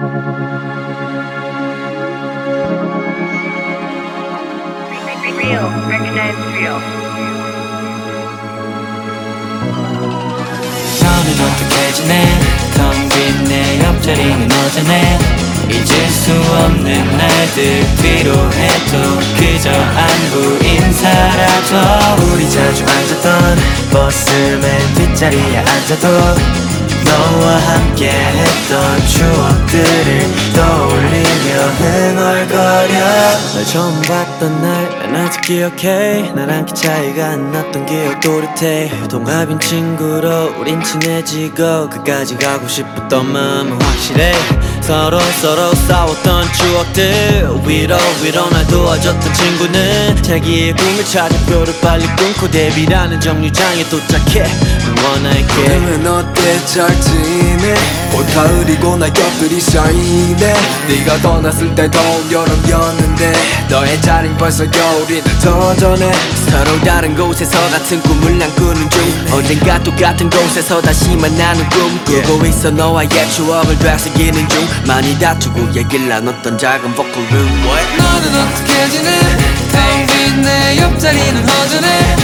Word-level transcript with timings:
너는 0.00 0.08
어떻게 11.42 11.92
지내? 11.92 12.12
텅빈 12.74 13.44
내 13.44 13.52
옆자리는 13.84 14.48
어쩌네? 14.50 15.18
잊을 15.68 15.84
수 16.08 16.32
없는 16.32 16.88
날들 17.18 17.84
필요해도 18.00 18.94
그저 19.36 19.70
안부 19.70 20.34
인사라도. 20.64 21.72
우리 22.32 22.48
자주 22.48 22.84
앉았던 22.84 23.58
버스 23.92 24.30
맨 24.62 24.94
뒷자리에 24.94 25.58
앉아도 25.58 26.08
너와 27.10 27.58
함께 27.58 28.08
했던 28.08 29.06
추억 29.06 29.49
들을 29.70 30.20
떠올리며 30.52 31.62
흥얼거려. 31.78 32.98
널 33.54 33.64
처음 33.64 34.02
봤던 34.02 34.60
날난 34.60 35.14
아직 35.14 35.40
기억해. 35.42 36.32
나랑 36.34 36.66
키 36.66 36.74
차이가 36.74 37.30
안 37.30 37.52
났던 37.52 37.86
기억 37.86 38.20
또렷해 38.20 38.90
동갑인 39.08 39.60
친구로 39.60 40.58
우린 40.58 40.82
친해지고 40.82 41.88
그까지 41.88 42.36
가고 42.36 42.66
싶었던 42.66 43.32
마음은 43.32 43.80
확실해 43.80 44.32
서로 44.90 45.20
서로 45.40 45.72
싸웠던 45.72 46.52
추억들 46.52 47.48
위로 47.64 47.96
위로 48.24 48.50
날 48.50 48.66
도와줬던 48.66 49.34
친구는 49.34 50.20
자기의 50.20 50.74
꿈을 50.74 51.04
찾아 51.04 51.38
뼈를 51.46 51.72
빨리 51.80 52.04
끊고 52.16 52.50
데뷔라는 52.50 53.20
정류장에 53.20 53.88
도착해. 53.88 54.50
응원할게. 54.88 55.78
너는 55.78 56.06
어때? 56.08 56.66
잘 56.66 57.00
지내? 57.00 57.74
올 58.16 58.26
가을이고 58.34 58.96
낙엽들이 58.96 59.60
쌓이네. 59.60 60.54
네가 60.88 61.18
떠났을 61.18 61.72
때 61.76 61.88
더운 61.88 62.32
여름이었는데 62.32 63.32
너의 63.68 64.02
자린 64.02 64.36
벌써 64.36 64.68
겨울이 64.68 65.22
더 65.40 65.76
전에 65.76 66.10
서로 66.50 66.80
다른 66.80 67.14
곳에서 67.14 67.56
같은 67.70 68.02
꿈을 68.02 68.38
난 68.38 68.52
꾸는 68.56 68.90
중. 68.90 69.00
언젠가 69.32 69.80
똑같은 69.84 70.28
곳에서 70.28 70.82
다시 70.82 71.14
만나는 71.14 71.68
꿈. 71.68 72.00
꾸고 72.04 72.44
있어 72.46 72.70
너와의 72.70 73.08
추억을 73.30 73.78
되새기는 73.78 74.48
중 74.48 74.79
많이 74.86 75.18
다투고 75.18 75.72
얘기를 75.74 76.08
나눴던 76.08 76.58
작은 76.58 76.94
보컬룸. 76.94 77.30
너는 77.30 78.40
어떻게 78.40 78.88
지내 78.88 79.10
텅빈 79.72 80.42
내 80.42 80.78
옆자리는 80.78 81.48
허전해 81.48 82.19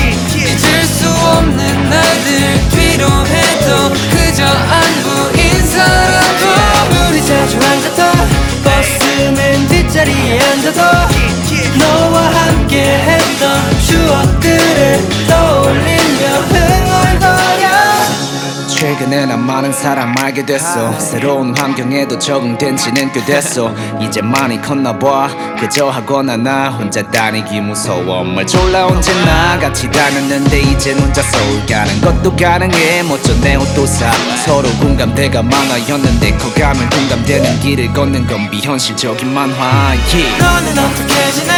최근에 19.07 19.27
난 19.27 19.47
많은 19.47 19.73
사람 19.73 20.13
알게 20.19 20.45
됐어. 20.45 20.93
새로운 20.99 21.57
환경에도 21.57 22.19
적응된 22.19 22.77
지는 22.77 23.13
꽤 23.13 23.25
됐어. 23.25 23.73
이제 24.01 24.21
많이 24.21 24.61
컸나 24.61 24.99
봐. 24.99 25.29
그저 25.61 25.89
하거나 25.89 26.37
나 26.37 26.71
혼자 26.71 27.09
다니기 27.09 27.61
무서워. 27.61 28.25
뭘 28.25 28.45
졸라 28.45 28.87
언제 28.87 29.13
나 29.25 29.59
같이 29.59 29.89
다녔는데 29.91 30.61
이젠 30.61 30.99
혼자 30.99 31.23
서울 31.23 31.65
가는 31.67 32.01
것도 32.01 32.35
가능해. 32.37 33.05
멋져 33.05 33.33
내 33.41 33.55
옷도 33.55 33.87
사. 33.87 34.11
서로 34.45 34.69
공감대가 34.81 35.41
많아였는데 35.41 36.37
커가면 36.39 36.91
공감되는 36.91 37.61
길을 37.61 37.93
걷는 37.93 38.27
건 38.27 38.51
비현실적인 38.51 39.33
만화. 39.33 39.95
Yeah. 40.13 40.39
너는 40.39 40.79
어떻게 40.79 41.33
지내? 41.33 41.53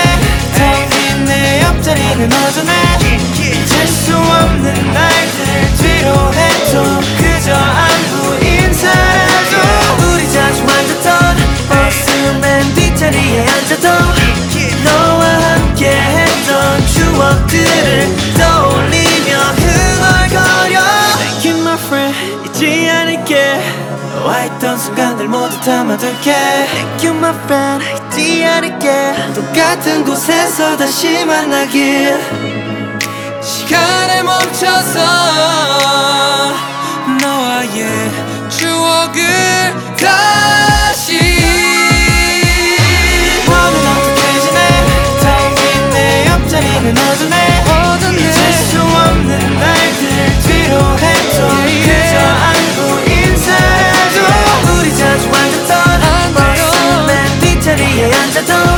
텅빈 0.54 1.24
내 1.24 1.62
옆자리는 1.62 2.30
허전해 2.30 2.72
잊을 3.41 3.87
수 3.87 4.14
없는 4.16 4.92
날들 4.92 5.76
뒤로 5.78 6.34
해도 6.34 7.18
추억들을 17.48 18.16
떠올리며 18.36 19.38
흥얼거려. 19.56 20.81
Thank 21.19 21.50
you 21.50 21.60
my 21.60 21.78
friend 21.78 22.16
잊지 22.47 22.91
않을게. 22.91 23.60
너와 24.14 24.44
있던 24.44 24.78
순간들 24.78 25.28
모두 25.28 25.58
담아둘게. 25.60 26.32
Thank 26.32 27.08
you 27.08 27.16
my 27.16 27.34
friend 27.44 27.84
잊지 28.14 28.44
않을게. 28.44 29.32
똑같은 29.34 30.04
곳에서 30.04 30.76
다시 30.76 31.25
만나길. 31.25 32.19
시간에 33.42 34.22
멈춰서 34.22 34.98
너와의 37.20 38.10
추억을 38.50 39.22
다 39.97 40.78
뒷자 58.27 58.78